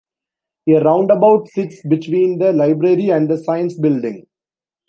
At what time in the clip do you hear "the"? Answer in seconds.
2.39-2.51, 3.29-3.37